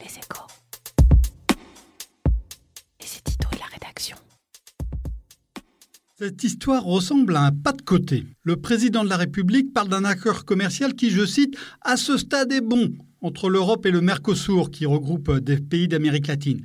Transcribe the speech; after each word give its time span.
Les 0.00 0.06
échos. 0.06 0.46
Et 3.00 3.04
c'est 3.04 3.24
Tito 3.24 3.48
et 3.52 3.58
la 3.58 3.66
rédaction. 3.66 4.16
Cette 6.18 6.42
histoire 6.44 6.84
ressemble 6.84 7.36
à 7.36 7.42
un 7.42 7.52
pas 7.52 7.72
de 7.72 7.82
côté. 7.82 8.24
Le 8.42 8.56
président 8.56 9.04
de 9.04 9.08
la 9.08 9.16
République 9.16 9.72
parle 9.72 9.88
d'un 9.88 10.04
accord 10.04 10.44
commercial 10.44 10.94
qui, 10.94 11.10
je 11.10 11.24
cite, 11.24 11.56
à 11.82 11.96
ce 11.96 12.16
stade 12.16 12.52
est 12.52 12.60
bon 12.60 12.92
entre 13.20 13.50
l'Europe 13.50 13.86
et 13.86 13.90
le 13.90 14.00
Mercosur, 14.00 14.70
qui 14.70 14.86
regroupe 14.86 15.38
des 15.38 15.58
pays 15.58 15.88
d'Amérique 15.88 16.28
latine. 16.28 16.62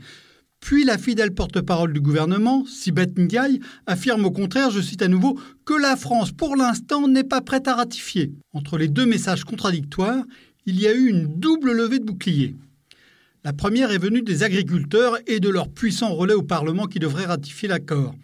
Puis 0.60 0.86
la 0.86 0.98
fidèle 0.98 1.34
porte-parole 1.34 1.92
du 1.92 2.00
gouvernement, 2.00 2.66
Sibeth 2.66 3.18
Ndiaye, 3.18 3.60
affirme 3.86 4.26
au 4.26 4.32
contraire, 4.32 4.70
je 4.70 4.80
cite 4.80 5.02
à 5.02 5.08
nouveau, 5.08 5.38
que 5.66 5.74
la 5.74 5.98
France, 5.98 6.32
pour 6.32 6.56
l'instant, 6.56 7.08
n'est 7.08 7.24
pas 7.24 7.42
prête 7.42 7.68
à 7.68 7.76
ratifier. 7.76 8.32
Entre 8.54 8.78
les 8.78 8.88
deux 8.88 9.06
messages 9.06 9.44
contradictoires, 9.44 10.24
il 10.66 10.80
y 10.80 10.88
a 10.88 10.94
eu 10.94 11.10
une 11.10 11.40
double 11.40 11.74
levée 11.74 12.00
de 12.00 12.06
boucliers. 12.06 12.56
La 13.46 13.52
première 13.52 13.92
est 13.92 13.98
venue 13.98 14.22
des 14.22 14.44
agriculteurs 14.44 15.18
et 15.28 15.42
de 15.42 15.50
leur 15.50 15.68
puissant 15.68 16.14
relais 16.14 16.34
au 16.34 16.44
Parlement 16.44 16.88
qui 16.88 17.00
devrait 17.00 17.26
ratifier 17.26 17.68
l'accord. 17.68 18.16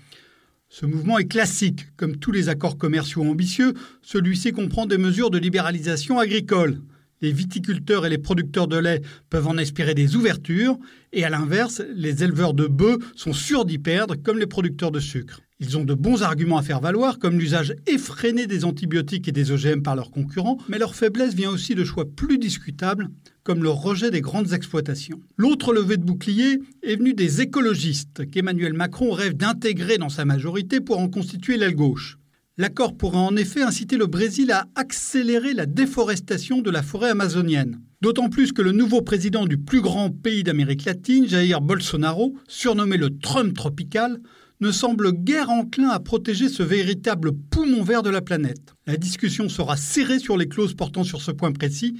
Ce 0.69 0.85
mouvement 0.85 1.17
est 1.19 1.27
classique. 1.27 1.87
Comme 1.97 2.15
tous 2.15 2.31
les 2.31 2.47
accords 2.47 2.77
commerciaux 2.77 3.23
ambitieux, 3.23 3.73
celui-ci 4.01 4.53
comprend 4.53 4.85
des 4.85 4.97
mesures 4.97 5.29
de 5.29 5.37
libéralisation 5.37 6.19
agricole. 6.19 6.79
Les 7.19 7.33
viticulteurs 7.33 8.05
et 8.05 8.09
les 8.09 8.17
producteurs 8.17 8.69
de 8.69 8.77
lait 8.77 9.01
peuvent 9.29 9.47
en 9.47 9.57
espérer 9.57 9.93
des 9.93 10.15
ouvertures, 10.15 10.79
et 11.11 11.25
à 11.25 11.29
l'inverse, 11.29 11.81
les 11.93 12.23
éleveurs 12.23 12.53
de 12.53 12.67
bœufs 12.67 12.99
sont 13.17 13.33
sûrs 13.33 13.65
d'y 13.65 13.77
perdre, 13.77 14.15
comme 14.15 14.39
les 14.39 14.47
producteurs 14.47 14.91
de 14.91 15.01
sucre. 15.01 15.41
Ils 15.61 15.77
ont 15.77 15.83
de 15.83 15.93
bons 15.93 16.23
arguments 16.23 16.57
à 16.57 16.61
faire 16.61 16.79
valoir, 16.79 17.19
comme 17.19 17.37
l'usage 17.37 17.75
effréné 17.85 18.47
des 18.47 18.63
antibiotiques 18.63 19.27
et 19.27 19.33
des 19.33 19.51
OGM 19.51 19.81
par 19.81 19.93
leurs 19.93 20.09
concurrents, 20.09 20.57
mais 20.69 20.77
leur 20.77 20.95
faiblesse 20.95 21.33
vient 21.33 21.49
aussi 21.49 21.75
de 21.75 21.83
choix 21.83 22.05
plus 22.05 22.37
discutables, 22.37 23.09
comme 23.43 23.61
le 23.61 23.69
rejet 23.69 24.09
des 24.09 24.21
grandes 24.21 24.53
exploitations. 24.53 25.19
L'autre 25.35 25.73
levée 25.73 25.97
de 25.97 26.05
bouclier 26.05 26.61
est 26.81 26.95
venue 26.95 27.13
des 27.13 27.41
écologistes, 27.41 28.25
qu'Emmanuel 28.31 28.71
Macron 28.71 29.11
rêve 29.11 29.35
d'intégrer 29.35 29.97
dans 29.97 30.07
sa 30.07 30.23
majorité 30.23 30.79
pour 30.79 30.97
en 30.97 31.09
constituer 31.09 31.57
l'aile 31.57 31.75
gauche. 31.75 32.17
L'accord 32.55 32.95
pourrait 32.95 33.17
en 33.17 33.35
effet 33.35 33.61
inciter 33.61 33.97
le 33.97 34.07
Brésil 34.07 34.51
à 34.51 34.65
accélérer 34.75 35.53
la 35.53 35.65
déforestation 35.65 36.61
de 36.61 36.71
la 36.71 36.83
forêt 36.83 37.09
amazonienne. 37.09 37.81
D'autant 37.99 38.29
plus 38.29 38.53
que 38.53 38.61
le 38.61 38.71
nouveau 38.71 39.01
président 39.01 39.45
du 39.45 39.57
plus 39.57 39.81
grand 39.81 40.09
pays 40.09 40.43
d'Amérique 40.43 40.85
latine, 40.85 41.27
Jair 41.27 41.59
Bolsonaro, 41.59 42.37
surnommé 42.47 42.95
le 42.95 43.17
Trump 43.17 43.53
tropical, 43.53 44.21
ne 44.59 44.71
semble 44.71 45.13
guère 45.13 45.49
enclin 45.49 45.89
à 45.89 45.99
protéger 45.99 46.49
ce 46.49 46.63
véritable 46.63 47.31
poumon 47.33 47.83
vert 47.83 48.03
de 48.03 48.09
la 48.09 48.21
planète. 48.21 48.73
La 48.87 48.97
discussion 48.97 49.47
sera 49.47 49.77
serrée 49.77 50.19
sur 50.19 50.37
les 50.37 50.47
clauses 50.47 50.73
portant 50.73 51.03
sur 51.03 51.21
ce 51.21 51.31
point 51.31 51.51
précis, 51.51 51.95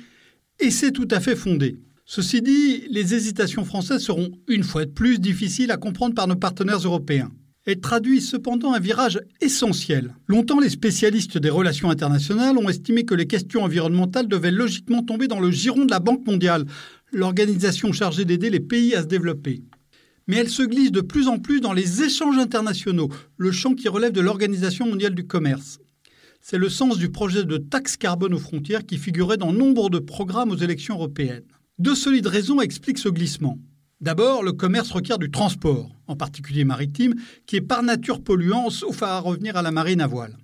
et 0.59 0.71
c'est 0.71 0.91
tout 0.91 1.07
à 1.11 1.19
fait 1.19 1.35
fondé. 1.35 1.77
Ceci 2.05 2.41
dit, 2.41 2.83
les 2.89 3.13
hésitations 3.13 3.63
françaises 3.63 4.03
seront 4.03 4.31
une 4.47 4.63
fois 4.63 4.85
de 4.85 4.91
plus 4.91 5.19
difficiles 5.19 5.71
à 5.71 5.77
comprendre 5.77 6.15
par 6.15 6.27
nos 6.27 6.35
partenaires 6.35 6.79
européens. 6.79 7.31
Elle 7.65 7.79
traduit 7.79 8.19
cependant 8.19 8.73
un 8.73 8.79
virage 8.79 9.19
essentiel. 9.41 10.15
Longtemps, 10.27 10.59
les 10.59 10.69
spécialistes 10.69 11.37
des 11.37 11.51
relations 11.51 11.91
internationales 11.91 12.57
ont 12.57 12.67
estimé 12.67 13.05
que 13.05 13.13
les 13.13 13.27
questions 13.27 13.63
environnementales 13.63 14.27
devaient 14.27 14.49
logiquement 14.49 15.03
tomber 15.03 15.27
dans 15.27 15.39
le 15.39 15.51
giron 15.51 15.85
de 15.85 15.91
la 15.91 15.99
Banque 15.99 16.25
mondiale, 16.25 16.65
l'organisation 17.11 17.91
chargée 17.93 18.25
d'aider 18.25 18.49
les 18.49 18.59
pays 18.59 18.95
à 18.95 19.03
se 19.03 19.07
développer. 19.07 19.61
Mais 20.29 20.37
elle 20.37 20.49
se 20.49 20.61
glisse 20.61 20.91
de 20.91 21.01
plus 21.01 21.27
en 21.27 21.39
plus 21.39 21.59
dans 21.59 21.73
les 21.73 22.03
échanges 22.03 22.37
internationaux, 22.37 23.09
le 23.37 23.51
champ 23.51 23.73
qui 23.73 23.89
relève 23.89 24.11
de 24.11 24.21
l'Organisation 24.21 24.85
mondiale 24.85 25.15
du 25.15 25.25
commerce. 25.25 25.79
C'est 26.39 26.59
le 26.59 26.69
sens 26.69 26.99
du 26.99 27.09
projet 27.09 27.45
de 27.45 27.57
taxe 27.57 27.97
carbone 27.97 28.35
aux 28.35 28.39
frontières 28.39 28.85
qui 28.85 28.99
figurait 28.99 29.37
dans 29.37 29.51
nombre 29.51 29.89
de 29.89 29.97
programmes 29.97 30.51
aux 30.51 30.55
élections 30.55 30.93
européennes. 30.93 31.47
Deux 31.79 31.95
solides 31.95 32.27
raisons 32.27 32.61
expliquent 32.61 32.99
ce 32.99 33.09
glissement. 33.09 33.57
D'abord, 34.01 34.43
le 34.43 34.51
commerce 34.51 34.91
requiert 34.91 35.17
du 35.17 35.31
transport, 35.31 35.89
en 36.05 36.15
particulier 36.15 36.63
maritime, 36.63 37.15
qui 37.47 37.55
est 37.55 37.61
par 37.61 37.81
nature 37.81 38.21
polluant, 38.21 38.69
sauf 38.69 39.01
à 39.01 39.17
revenir 39.17 39.57
à 39.57 39.63
la 39.63 39.71
marine 39.71 39.99
à 39.99 40.05
voile. 40.05 40.37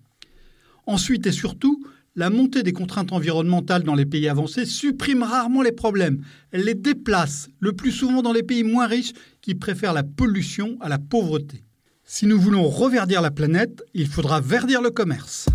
Ensuite 0.87 1.27
et 1.27 1.31
surtout, 1.31 1.85
la 2.15 2.29
montée 2.29 2.63
des 2.63 2.73
contraintes 2.73 3.11
environnementales 3.11 3.83
dans 3.83 3.95
les 3.95 4.05
pays 4.05 4.27
avancés 4.29 4.65
supprime 4.65 5.23
rarement 5.23 5.61
les 5.61 5.71
problèmes. 5.71 6.23
Elle 6.51 6.63
les 6.63 6.73
déplace, 6.73 7.49
le 7.59 7.73
plus 7.73 7.91
souvent 7.91 8.21
dans 8.21 8.33
les 8.33 8.43
pays 8.43 8.63
moins 8.63 8.87
riches 8.87 9.13
qui 9.41 9.55
préfèrent 9.55 9.93
la 9.93 10.03
pollution 10.03 10.77
à 10.81 10.89
la 10.89 10.97
pauvreté. 10.97 11.63
Si 12.03 12.25
nous 12.25 12.39
voulons 12.39 12.67
reverdir 12.67 13.21
la 13.21 13.31
planète, 13.31 13.83
il 13.93 14.07
faudra 14.07 14.39
verdir 14.39 14.81
le 14.81 14.91
commerce. 14.91 15.47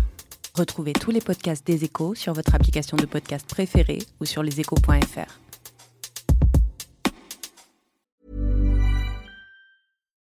Retrouvez 0.53 0.93
tous 0.93 1.11
les 1.11 1.21
podcasts 1.21 1.65
des 1.65 1.83
échos 1.85 2.13
sur 2.13 2.33
votre 2.33 2.53
application 2.53 2.97
de 2.97 3.05
podcast 3.05 3.47
préférée 3.47 3.99
ou 4.19 4.25
sur 4.25 4.43
leséchos.fr. 4.43 5.50